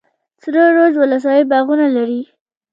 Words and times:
سره 0.41 0.61
رود 0.75 0.93
ولسوالۍ 0.97 1.43
باغونه 1.51 1.87
لري؟ 1.95 2.21